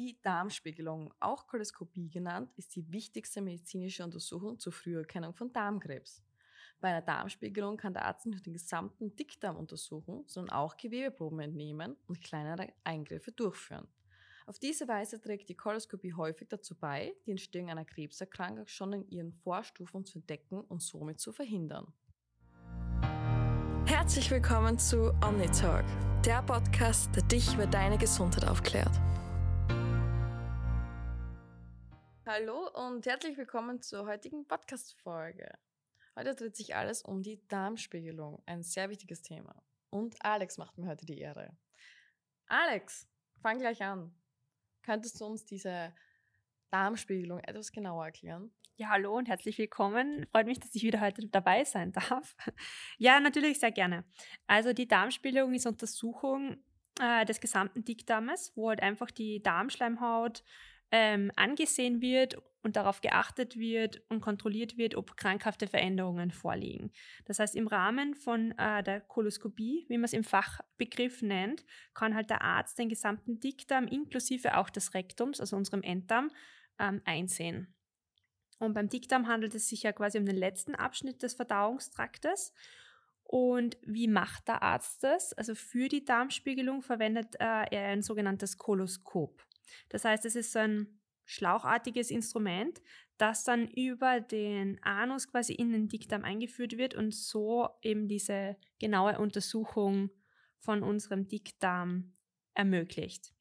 [0.00, 6.22] Die Darmspiegelung, auch Koloskopie genannt, ist die wichtigste medizinische Untersuchung zur Früherkennung von Darmkrebs.
[6.80, 11.40] Bei einer Darmspiegelung kann der Arzt nicht nur den gesamten Dickdarm untersuchen, sondern auch Gewebeproben
[11.40, 13.86] entnehmen und kleinere Eingriffe durchführen.
[14.46, 19.06] Auf diese Weise trägt die Koloskopie häufig dazu bei, die Entstehung einer Krebserkrankung schon in
[19.10, 21.92] ihren Vorstufen zu entdecken und somit zu verhindern.
[23.84, 25.84] Herzlich willkommen zu OmniTalk,
[26.24, 28.98] der Podcast, der dich über deine Gesundheit aufklärt.
[32.32, 35.50] Hallo und herzlich willkommen zur heutigen Podcast-Folge.
[36.14, 39.60] Heute dreht sich alles um die Darmspiegelung, ein sehr wichtiges Thema.
[39.88, 41.58] Und Alex macht mir heute die Ehre.
[42.46, 43.08] Alex,
[43.42, 44.14] fang gleich an.
[44.84, 45.92] Könntest du uns diese
[46.70, 48.52] Darmspiegelung etwas genauer erklären?
[48.76, 50.24] Ja, hallo und herzlich willkommen.
[50.30, 52.36] Freut mich, dass ich wieder heute dabei sein darf.
[52.98, 54.04] Ja, natürlich sehr gerne.
[54.46, 56.62] Also die Darmspiegelung ist Untersuchung
[57.00, 60.44] äh, des gesamten Dickdarmes, wo halt einfach die Darmschleimhaut
[60.92, 66.92] ähm, angesehen wird und darauf geachtet wird und kontrolliert wird, ob krankhafte Veränderungen vorliegen.
[67.24, 72.14] Das heißt, im Rahmen von äh, der Koloskopie, wie man es im Fachbegriff nennt, kann
[72.14, 76.30] halt der Arzt den gesamten Dickdarm inklusive auch des Rektums, also unserem Enddarm,
[76.78, 77.74] ähm, einsehen.
[78.58, 82.52] Und beim Dickdarm handelt es sich ja quasi um den letzten Abschnitt des Verdauungstraktes.
[83.22, 85.32] Und wie macht der Arzt das?
[85.32, 89.46] Also für die Darmspiegelung verwendet äh, er ein sogenanntes Koloskop.
[89.88, 92.80] Das heißt, es ist so ein schlauchartiges Instrument,
[93.18, 98.56] das dann über den Anus quasi in den Dickdarm eingeführt wird und so eben diese
[98.78, 100.10] genaue Untersuchung
[100.58, 102.12] von unserem Dickdarm
[102.54, 103.32] ermöglicht.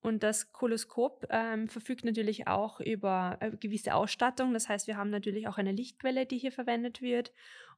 [0.00, 4.54] Und das Koloskop ähm, verfügt natürlich auch über äh, gewisse Ausstattung.
[4.54, 7.32] Das heißt, wir haben natürlich auch eine Lichtquelle, die hier verwendet wird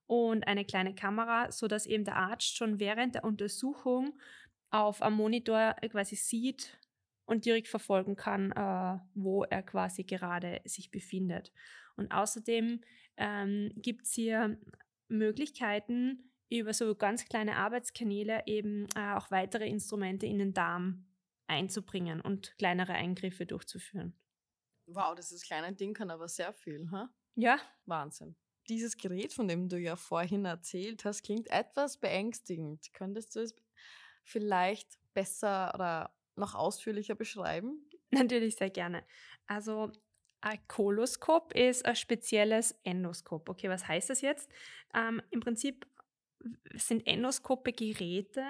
[0.06, 4.18] und eine kleine Kamera, so dass eben der Arzt schon während der Untersuchung
[4.70, 6.78] auf am Monitor quasi sieht,
[7.32, 11.52] und direkt verfolgen kann, äh, wo er quasi gerade sich befindet.
[11.96, 12.80] Und außerdem
[13.16, 14.58] ähm, gibt es hier
[15.08, 21.06] Möglichkeiten, über so ganz kleine Arbeitskanäle eben äh, auch weitere Instrumente in den Darm
[21.46, 24.14] einzubringen und kleinere Eingriffe durchzuführen.
[24.86, 27.08] Wow, dieses kleine Ding kann aber sehr viel, ha?
[27.34, 27.58] Ja.
[27.86, 28.36] Wahnsinn.
[28.68, 32.92] Dieses Gerät, von dem du ja vorhin erzählt hast, klingt etwas beängstigend.
[32.92, 33.54] Könntest du es
[34.24, 37.88] vielleicht besser oder noch ausführlicher beschreiben?
[38.10, 39.04] Natürlich sehr gerne.
[39.46, 39.90] Also
[40.40, 43.48] ein Koloskop ist ein spezielles Endoskop.
[43.48, 44.50] Okay, was heißt das jetzt?
[44.94, 45.86] Ähm, Im Prinzip
[46.74, 48.44] sind Endoskope Geräte,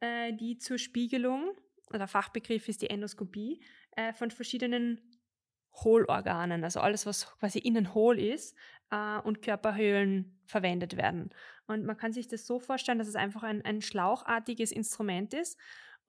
[0.00, 1.56] äh, die zur Spiegelung,
[1.92, 3.62] oder Fachbegriff ist die Endoskopie,
[3.92, 5.00] äh, von verschiedenen
[5.84, 8.56] Hohlorganen, also alles, was quasi innen hohl ist,
[8.90, 11.30] äh, und Körperhöhlen verwendet werden.
[11.66, 15.58] Und man kann sich das so vorstellen, dass es einfach ein, ein schlauchartiges Instrument ist,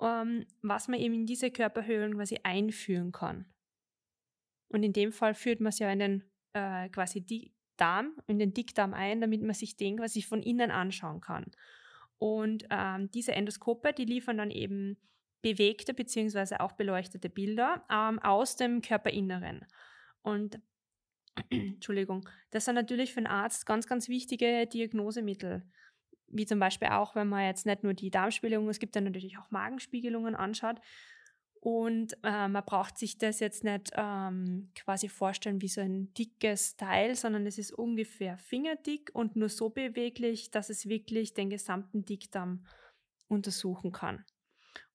[0.02, 3.46] ähm, was man eben in diese Körperhöhlen quasi einführen kann.
[4.70, 6.24] Und in dem Fall führt man es ja in den
[6.54, 10.72] äh, quasi die Darm, in den Dickdarm ein, damit man sich den quasi von innen
[10.72, 11.46] anschauen kann.
[12.18, 14.98] Und ähm, diese Endoskope, die liefern dann eben
[15.42, 16.58] bewegte bzw.
[16.58, 19.66] auch beleuchtete Bilder ähm, aus dem Körperinneren.
[20.22, 20.60] Und
[21.50, 25.64] Entschuldigung, das sind natürlich für den Arzt ganz, ganz wichtige Diagnosemittel
[26.32, 29.38] wie zum Beispiel auch, wenn man jetzt nicht nur die Darmspiegelung, es gibt dann natürlich
[29.38, 30.80] auch Magenspiegelungen anschaut.
[31.62, 36.78] Und äh, man braucht sich das jetzt nicht ähm, quasi vorstellen wie so ein dickes
[36.78, 42.06] Teil, sondern es ist ungefähr fingerdick und nur so beweglich, dass es wirklich den gesamten
[42.06, 42.66] Dickdarm
[43.28, 44.24] untersuchen kann.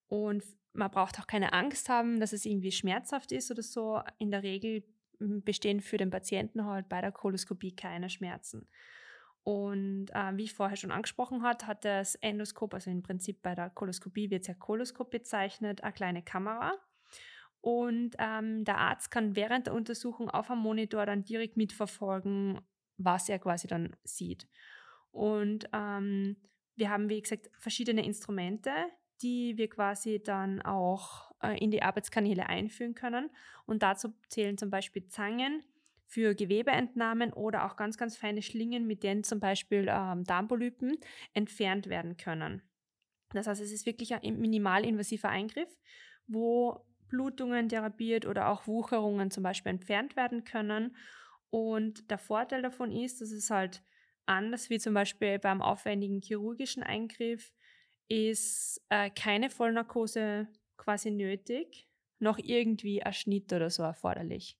[0.07, 4.01] Und man braucht auch keine Angst haben, dass es irgendwie schmerzhaft ist oder so.
[4.17, 4.83] In der Regel
[5.19, 8.67] bestehen für den Patienten halt bei der Koloskopie keine Schmerzen.
[9.45, 13.53] Und äh, wie ich vorher schon angesprochen hat, hat das Endoskop, also im Prinzip bei
[13.53, 16.73] der Koloskopie wird es ja Koloskop bezeichnet, eine kleine Kamera.
[17.61, 22.59] Und ähm, der Arzt kann während der Untersuchung auf am Monitor dann direkt mitverfolgen,
[22.97, 24.47] was er quasi dann sieht.
[25.11, 26.37] Und ähm,
[26.75, 28.71] wir haben, wie gesagt, verschiedene Instrumente,
[29.21, 33.29] die wir quasi dann auch äh, in die Arbeitskanäle einführen können.
[33.67, 35.63] Und dazu zählen zum Beispiel Zangen,
[36.05, 40.97] für Gewebeentnahmen oder auch ganz, ganz feine Schlingen, mit denen zum Beispiel ähm, Darmpolypen
[41.33, 42.61] entfernt werden können.
[43.31, 45.69] Das heißt, es ist wirklich ein minimalinvasiver Eingriff,
[46.27, 50.95] wo Blutungen therapiert oder auch Wucherungen zum Beispiel entfernt werden können.
[51.49, 53.83] Und der Vorteil davon ist, dass es halt
[54.25, 57.51] anders wie zum Beispiel beim aufwendigen chirurgischen Eingriff
[58.07, 60.47] ist äh, keine Vollnarkose
[60.77, 61.87] quasi nötig,
[62.19, 64.57] noch irgendwie ein Schnitt oder so erforderlich.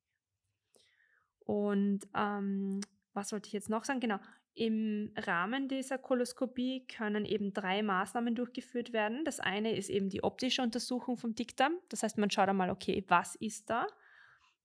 [1.45, 2.81] Und ähm,
[3.13, 4.00] was wollte ich jetzt noch sagen?
[4.00, 4.19] Genau,
[4.56, 9.24] Im Rahmen dieser Koloskopie können eben drei Maßnahmen durchgeführt werden.
[9.25, 11.74] Das eine ist eben die optische Untersuchung vom Dickdarm.
[11.89, 13.86] Das heißt, man schaut einmal, okay, was ist da?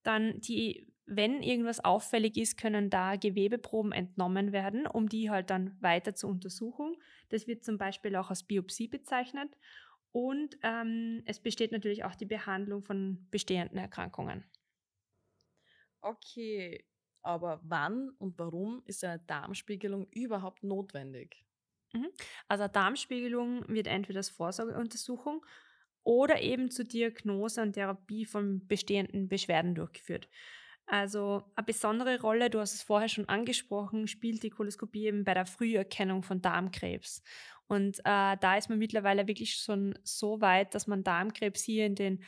[0.02, 5.76] Dann die, wenn irgendwas auffällig ist, können da Gewebeproben entnommen werden, um die halt dann
[5.80, 6.96] weiter zu untersuchen.
[7.28, 9.50] Das wird zum Beispiel auch als Biopsie bezeichnet.
[10.12, 14.44] Und ähm, es besteht natürlich auch die Behandlung von bestehenden Erkrankungen.
[16.02, 16.84] Okay,
[17.22, 21.44] aber wann und warum ist eine Darmspiegelung überhaupt notwendig?
[21.92, 22.08] Mhm.
[22.48, 25.44] Also eine Darmspiegelung wird entweder als Vorsorgeuntersuchung
[26.02, 30.28] oder eben zur Diagnose und Therapie von bestehenden Beschwerden durchgeführt.
[30.86, 35.34] Also eine besondere Rolle, du hast es vorher schon angesprochen, spielt die Koloskopie eben bei
[35.34, 37.22] der Früherkennung von Darmkrebs.
[37.68, 41.94] Und äh, da ist man mittlerweile wirklich schon so weit, dass man Darmkrebs hier in
[41.94, 42.24] den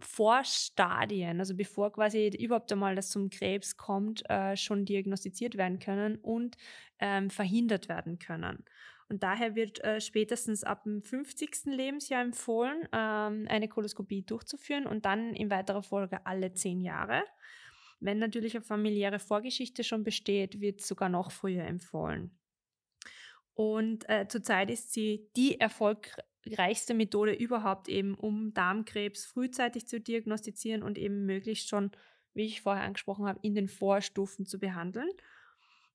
[0.00, 6.16] Vorstadien, also bevor quasi überhaupt einmal das zum Krebs kommt, äh, schon diagnostiziert werden können
[6.16, 6.56] und
[6.98, 8.64] ähm, verhindert werden können.
[9.08, 11.66] Und daher wird äh, spätestens ab dem 50.
[11.66, 17.22] Lebensjahr empfohlen, ähm, eine Koloskopie durchzuführen und dann in weiterer Folge alle zehn Jahre.
[18.00, 22.36] Wenn natürlich eine familiäre Vorgeschichte schon besteht, wird sogar noch früher empfohlen.
[23.54, 25.60] Und äh, zurzeit ist sie die
[26.44, 31.90] erfolgreichste Methode überhaupt eben, um Darmkrebs frühzeitig zu diagnostizieren und eben möglichst schon,
[32.34, 35.08] wie ich vorher angesprochen habe, in den Vorstufen zu behandeln.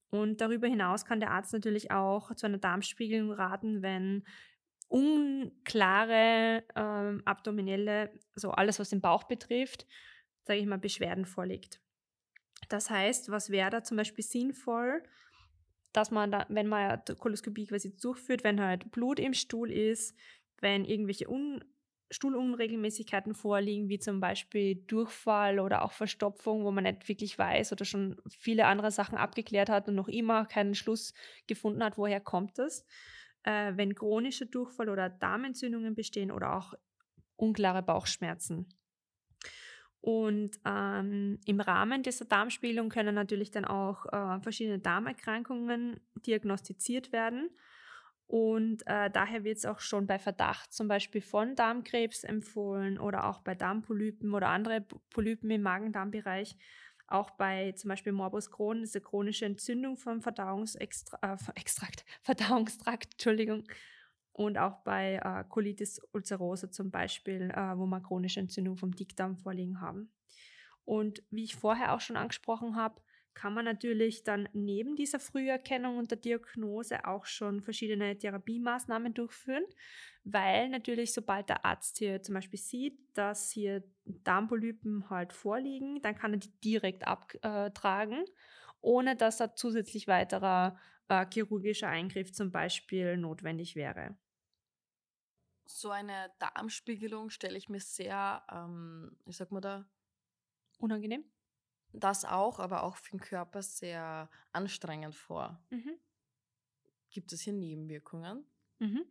[0.09, 4.23] Und darüber hinaus kann der Arzt natürlich auch zu einer Darmspiegelung raten, wenn
[4.87, 9.85] unklare ähm, abdominelle, also alles, was den Bauch betrifft,
[10.45, 11.79] sage ich mal, Beschwerden vorliegt.
[12.69, 15.03] Das heißt, was wäre da zum Beispiel sinnvoll,
[15.93, 20.15] dass man da, wenn man eine Koloskopie quasi durchführt, wenn halt Blut im Stuhl ist,
[20.61, 21.63] wenn irgendwelche Un
[22.11, 27.85] Stuhlunregelmäßigkeiten vorliegen, wie zum Beispiel Durchfall oder auch Verstopfung, wo man nicht wirklich weiß oder
[27.85, 31.13] schon viele andere Sachen abgeklärt hat und noch immer keinen Schluss
[31.45, 32.83] gefunden hat, woher kommt das.
[33.43, 36.73] Äh, wenn chronischer Durchfall oder Darmentzündungen bestehen oder auch
[37.35, 38.67] unklare Bauchschmerzen.
[40.01, 47.49] Und ähm, im Rahmen dieser Darmspiegelung können natürlich dann auch äh, verschiedene Darmerkrankungen diagnostiziert werden.
[48.29, 53.27] Und äh, daher wird es auch schon bei Verdacht zum Beispiel von Darmkrebs empfohlen oder
[53.27, 56.55] auch bei Darmpolypen oder andere Polypen im Magen-Darm-Bereich.
[57.07, 63.63] Auch bei zum Beispiel Morbus Crohn, diese chronische Entzündung vom Verdauungsextrakt, äh, Verdauungstrakt, Entschuldigung.
[64.31, 69.37] Und auch bei äh, Colitis ulcerosa zum Beispiel, äh, wo wir chronische Entzündung vom Dickdarm
[69.37, 70.13] vorliegen haben.
[70.85, 73.01] Und wie ich vorher auch schon angesprochen habe,
[73.39, 79.63] kann man natürlich dann neben dieser Früherkennung und der Diagnose auch schon verschiedene Therapiemaßnahmen durchführen,
[80.25, 86.15] weil natürlich sobald der Arzt hier zum Beispiel sieht, dass hier Darmpolypen halt vorliegen, dann
[86.15, 88.25] kann er die direkt abtragen,
[88.81, 90.77] ohne dass da zusätzlich weiterer
[91.07, 94.17] äh, chirurgischer Eingriff zum Beispiel notwendig wäre.
[95.65, 99.89] So eine Darmspiegelung stelle ich mir sehr, ähm, ich sag mal da,
[100.79, 101.23] unangenehm
[101.93, 105.59] das auch, aber auch für den Körper sehr anstrengend vor.
[105.69, 105.93] Mhm.
[107.09, 108.45] Gibt es hier Nebenwirkungen?
[108.79, 109.05] Mhm.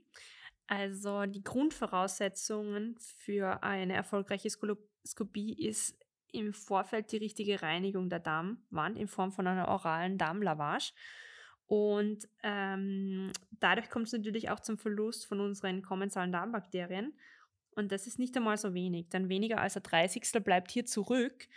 [0.67, 5.99] Also die Grundvoraussetzungen für eine erfolgreiche Skoloskopie ist
[6.31, 10.93] im Vorfeld die richtige Reinigung der Darmwand in Form von einer oralen Darmlavage.
[11.67, 17.15] Und ähm, dadurch kommt es natürlich auch zum Verlust von unseren kommensalen Darmbakterien.
[17.75, 21.49] Und das ist nicht einmal so wenig, denn weniger als ein Dreißigstel bleibt hier zurück.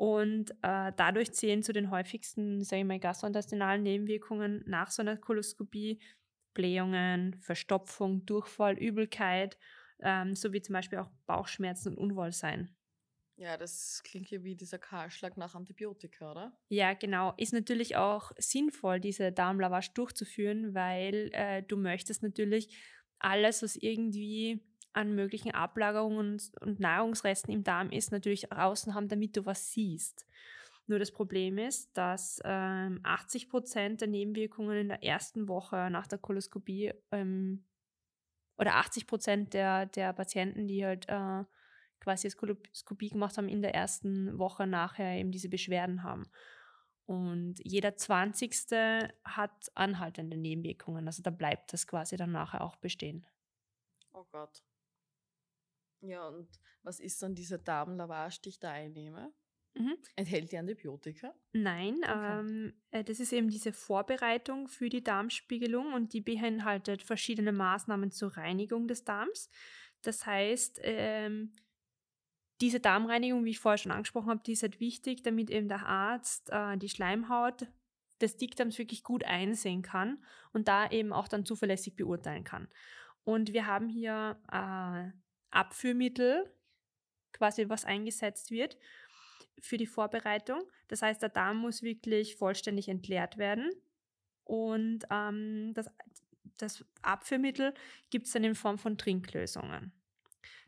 [0.00, 5.18] Und äh, dadurch zählen zu den häufigsten, sage ich mal, gastrointestinalen Nebenwirkungen nach so einer
[5.18, 6.00] Koloskopie
[6.54, 9.58] Blähungen, Verstopfung, Durchfall, Übelkeit,
[10.00, 12.74] ähm, sowie zum Beispiel auch Bauchschmerzen und Unwohlsein.
[13.36, 16.58] Ja, das klingt ja wie dieser Kahlschlag nach Antibiotika, oder?
[16.70, 17.34] Ja, genau.
[17.36, 22.74] Ist natürlich auch sinnvoll, diese Darmlavage durchzuführen, weil äh, du möchtest natürlich
[23.18, 29.36] alles, was irgendwie an möglichen Ablagerungen und Nahrungsresten im Darm ist, natürlich außen haben, damit
[29.36, 30.26] du was siehst.
[30.86, 36.08] Nur das Problem ist, dass ähm, 80 Prozent der Nebenwirkungen in der ersten Woche nach
[36.08, 37.64] der Koloskopie ähm,
[38.58, 41.44] oder 80 Prozent der, der Patienten, die halt äh,
[42.00, 46.24] quasi das Koloskopie gemacht haben, in der ersten Woche nachher eben diese Beschwerden haben.
[47.06, 48.66] Und jeder 20.
[49.24, 51.06] hat anhaltende Nebenwirkungen.
[51.06, 53.26] Also da bleibt das quasi dann nachher auch bestehen.
[54.12, 54.62] Oh Gott.
[56.02, 56.48] Ja, und
[56.82, 59.32] was ist dann diese Darmlavage, die ich da einnehme?
[59.74, 59.96] Mhm.
[60.16, 61.34] Enthält die Antibiotika?
[61.52, 62.40] Nein, okay.
[62.40, 68.10] ähm, äh, das ist eben diese Vorbereitung für die Darmspiegelung und die beinhaltet verschiedene Maßnahmen
[68.10, 69.48] zur Reinigung des Darms.
[70.02, 71.52] Das heißt, ähm,
[72.60, 75.86] diese Darmreinigung, wie ich vorher schon angesprochen habe, die ist halt wichtig, damit eben der
[75.86, 77.68] Arzt äh, die Schleimhaut
[78.20, 82.68] des Dickdarms wirklich gut einsehen kann und da eben auch dann zuverlässig beurteilen kann.
[83.24, 85.10] Und wir haben hier äh,
[85.50, 86.52] Abführmittel,
[87.32, 88.76] quasi was eingesetzt wird
[89.60, 90.62] für die Vorbereitung.
[90.88, 93.70] Das heißt, der Darm muss wirklich vollständig entleert werden.
[94.44, 95.86] Und ähm, das,
[96.58, 97.74] das Abführmittel
[98.10, 99.92] gibt es dann in Form von Trinklösungen.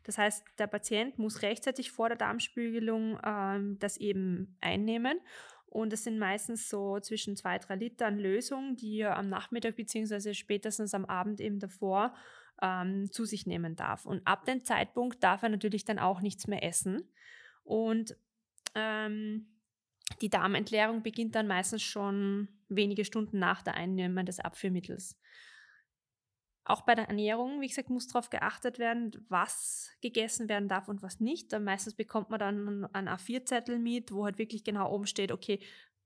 [0.03, 5.19] Das heißt, der Patient muss rechtzeitig vor der Darmspiegelung ähm, das eben einnehmen.
[5.65, 9.75] Und das sind meistens so zwischen zwei, drei Liter an Lösung, die er am Nachmittag
[9.75, 10.33] bzw.
[10.33, 12.13] spätestens am Abend eben davor
[12.61, 14.05] ähm, zu sich nehmen darf.
[14.05, 17.09] Und ab dem Zeitpunkt darf er natürlich dann auch nichts mehr essen.
[17.63, 18.15] Und
[18.75, 19.47] ähm,
[20.21, 25.17] die Darmentleerung beginnt dann meistens schon wenige Stunden nach der Einnahme des Abführmittels.
[26.65, 31.01] Auch bei der Ernährung, wie gesagt, muss darauf geachtet werden, was gegessen werden darf und
[31.01, 31.51] was nicht.
[31.51, 35.59] Dann meistens bekommt man dann einen A4-Zettel mit, wo halt wirklich genau oben steht, okay,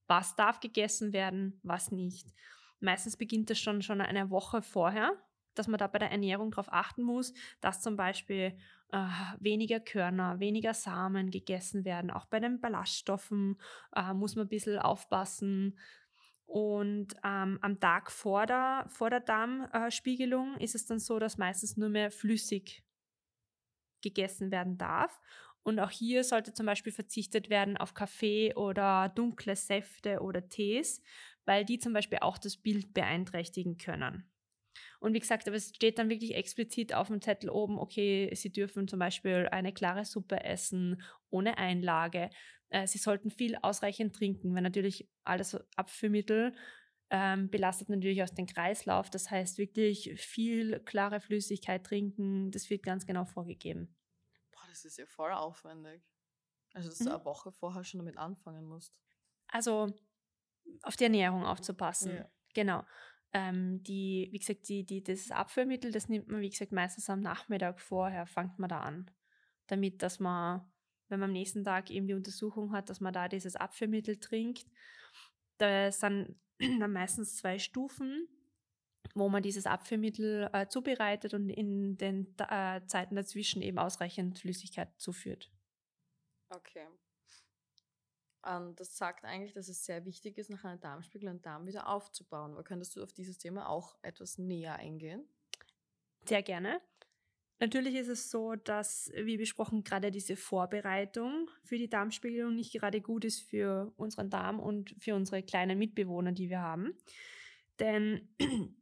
[0.08, 2.34] was darf gegessen werden, was nicht.
[2.80, 5.13] Meistens beginnt das schon, schon eine Woche vorher,
[5.60, 8.58] dass man da bei der Ernährung darauf achten muss, dass zum Beispiel
[8.92, 9.08] äh,
[9.40, 12.12] weniger Körner, weniger Samen gegessen werden.
[12.12, 13.60] Auch bei den Ballaststoffen
[13.96, 15.78] äh, muss man ein bisschen aufpassen.
[16.46, 21.76] Und ähm, am Tag vor der, vor der Darmspiegelung ist es dann so, dass meistens
[21.76, 22.84] nur mehr flüssig
[24.02, 25.20] gegessen werden darf.
[25.64, 31.02] Und auch hier sollte zum Beispiel verzichtet werden auf Kaffee oder dunkle Säfte oder Tees,
[31.44, 34.32] weil die zum Beispiel auch das Bild beeinträchtigen können.
[35.00, 38.51] Und wie gesagt, aber es steht dann wirklich explizit auf dem Zettel oben, okay, Sie
[38.51, 42.30] dürfen zum Beispiel eine klare Suppe essen, ohne Einlage.
[42.70, 46.54] Äh, Sie sollten viel ausreichend trinken, weil natürlich alles Abführmittel
[47.10, 49.10] ähm, belastet natürlich aus dem Kreislauf.
[49.10, 53.96] Das heißt, wirklich viel klare Flüssigkeit trinken, das wird ganz genau vorgegeben.
[54.51, 56.04] Boah, das ist ja voll aufwendig.
[56.74, 57.06] Also, dass mhm.
[57.06, 58.94] du eine Woche vorher schon damit anfangen musst.
[59.48, 59.94] Also,
[60.82, 62.18] auf die Ernährung aufzupassen.
[62.18, 62.30] Ja.
[62.54, 62.84] Genau.
[63.38, 67.20] Ähm, die, wie gesagt, die, die, das Abführmittel, das nimmt man, wie gesagt, meistens am
[67.20, 69.12] Nachmittag vorher, fängt man da an.
[69.67, 70.62] Damit, dass man,
[71.08, 74.65] wenn man am nächsten Tag eben die Untersuchung hat, dass man da dieses Abführmittel trinkt.
[75.60, 76.36] Da sind
[76.79, 78.27] dann meistens zwei Stufen,
[79.13, 84.89] wo man dieses Abführmittel äh, zubereitet und in den äh, Zeiten dazwischen eben ausreichend Flüssigkeit
[84.98, 85.51] zuführt.
[86.50, 86.88] Okay.
[88.46, 91.88] Ähm, das sagt eigentlich, dass es sehr wichtig ist, nach einer Darmspiegel einen Darm wieder
[91.88, 92.53] aufzubauen.
[92.53, 95.27] Aber könntest du auf dieses Thema auch etwas näher eingehen?
[96.25, 96.82] Sehr gerne.
[97.60, 103.01] Natürlich ist es so, dass, wie besprochen, gerade diese Vorbereitung für die Darmspiegelung nicht gerade
[103.01, 106.94] gut ist für unseren Darm und für unsere kleinen Mitbewohner, die wir haben.
[107.79, 108.29] Denn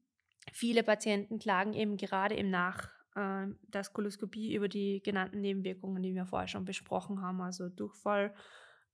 [0.51, 6.13] viele Patienten klagen eben gerade im Nach äh, der Skoloskopie über die genannten Nebenwirkungen, die
[6.13, 8.35] wir vorher schon besprochen haben, also Durchfall,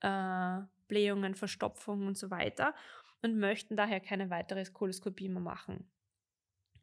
[0.02, 2.76] äh, Blähungen, Verstopfungen und so weiter
[3.22, 5.90] und möchten daher keine weitere Koloskopie mehr machen.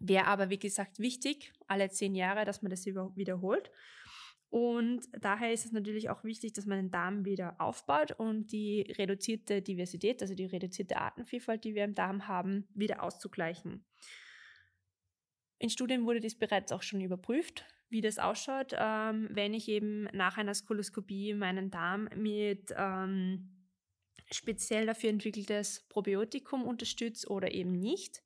[0.00, 3.70] Wäre aber, wie gesagt, wichtig, alle zehn Jahre, dass man das wiederholt.
[4.50, 8.82] Und daher ist es natürlich auch wichtig, dass man den Darm wieder aufbaut und die
[8.96, 13.84] reduzierte Diversität, also die reduzierte Artenvielfalt, die wir im Darm haben, wieder auszugleichen.
[15.58, 20.04] In Studien wurde dies bereits auch schon überprüft wie das ausschaut, ähm, wenn ich eben
[20.12, 23.48] nach einer Skoloskopie meinen Darm mit ähm,
[24.30, 28.22] speziell dafür entwickeltes Probiotikum unterstütze oder eben nicht.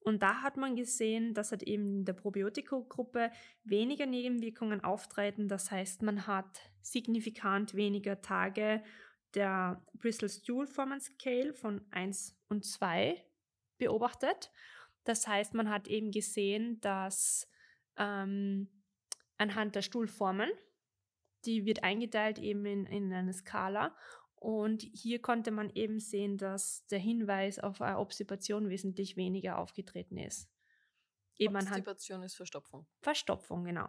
[0.00, 3.30] Und da hat man gesehen, dass halt eben in der Probiotikogruppe
[3.62, 5.48] weniger Nebenwirkungen auftreten.
[5.48, 8.84] Das heißt, man hat signifikant weniger Tage
[9.32, 13.24] der Bristol Stool Forman Scale von 1 und 2
[13.78, 14.50] beobachtet.
[15.04, 17.48] Das heißt, man hat eben gesehen, dass
[17.96, 18.68] ähm,
[19.38, 20.50] anhand der Stuhlformen.
[21.44, 23.94] Die wird eingeteilt eben in, in eine Skala.
[24.36, 30.18] Und hier konnte man eben sehen, dass der Hinweis auf eine Obstipation wesentlich weniger aufgetreten
[30.18, 30.50] ist.
[31.38, 32.86] Eben Obstipation ist Verstopfung.
[33.00, 33.88] Verstopfung, genau.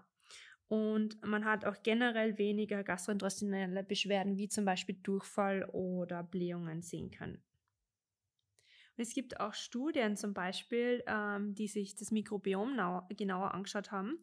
[0.68, 7.12] Und man hat auch generell weniger gastrointestinelle Beschwerden, wie zum Beispiel Durchfall oder Blähungen sehen
[7.12, 7.44] können.
[8.98, 12.78] Und es gibt auch Studien zum Beispiel, ähm, die sich das Mikrobiom
[13.10, 14.20] genauer angeschaut haben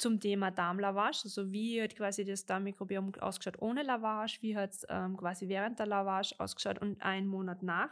[0.00, 1.20] zum Thema Darmlavage.
[1.24, 5.78] Also wie hat quasi das Darmmikrobiom ausgeschaut ohne Lavage, wie hat es ähm, quasi während
[5.78, 7.90] der Lavage ausgeschaut und einen Monat nach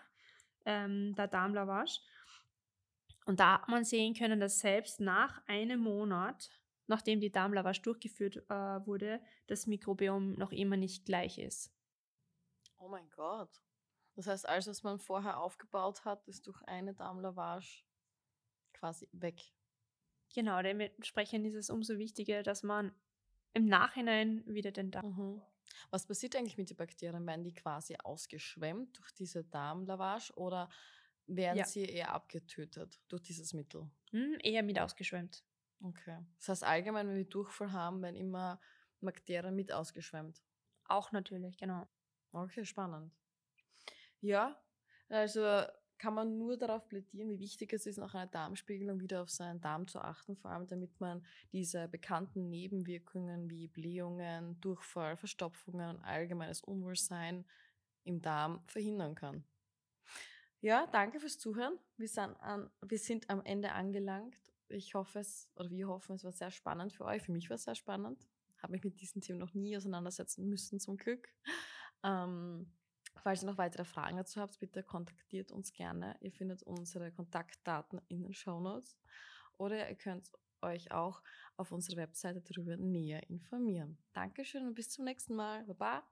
[0.64, 2.00] ähm, der Darmlavage.
[3.26, 6.48] Und da hat man sehen können, dass selbst nach einem Monat,
[6.86, 11.70] nachdem die Darmlavage durchgeführt äh, wurde, das Mikrobiom noch immer nicht gleich ist.
[12.78, 13.50] Oh mein Gott.
[14.18, 17.84] Das heißt, alles, was man vorher aufgebaut hat, ist durch eine Darmlavage
[18.72, 19.40] quasi weg.
[20.34, 22.90] Genau, dementsprechend ist es umso wichtiger, dass man
[23.54, 25.06] im Nachhinein wieder den Darm.
[25.14, 25.42] Mhm.
[25.92, 27.24] Was passiert eigentlich mit den Bakterien?
[27.28, 30.68] Werden die quasi ausgeschwemmt durch diese Darmlavage oder
[31.28, 31.64] werden Ja.
[31.64, 33.88] sie eher abgetötet durch dieses Mittel.
[34.10, 35.44] Hm, eher mit ausgeschwemmt.
[35.80, 36.18] Okay.
[36.38, 38.60] Das heißt allgemein, wenn wir Durchfall haben, werden immer
[39.00, 40.42] Bakterien mit ausgeschwemmt.
[40.86, 41.86] Auch natürlich, genau.
[42.32, 43.12] Okay, spannend.
[44.20, 44.60] Ja,
[45.08, 45.64] also
[45.98, 49.60] kann man nur darauf plädieren, wie wichtig es ist, nach einer Darmspiegelung wieder auf seinen
[49.60, 56.04] Darm zu achten, vor allem damit man diese bekannten Nebenwirkungen wie Blähungen, Durchfall, Verstopfungen und
[56.04, 57.44] allgemeines Unwohlsein
[58.04, 59.44] im Darm verhindern kann.
[60.60, 61.78] Ja, danke fürs Zuhören.
[61.96, 64.36] Wir sind, an, wir sind am Ende angelangt.
[64.68, 67.22] Ich hoffe es, oder wir hoffen, es war sehr spannend für euch.
[67.22, 68.28] Für mich war es sehr spannend.
[68.60, 71.28] Habe mich mit diesem Thema noch nie auseinandersetzen müssen, zum Glück.
[72.02, 72.72] Ähm,
[73.22, 76.16] falls ihr noch weitere Fragen dazu habt, bitte kontaktiert uns gerne.
[76.20, 78.96] Ihr findet unsere Kontaktdaten in den Show Notes.
[79.56, 80.30] Oder ihr könnt
[80.62, 81.22] euch auch
[81.56, 83.98] auf unserer Webseite darüber näher informieren.
[84.12, 85.64] Dankeschön und bis zum nächsten Mal.
[85.64, 86.02] Baba.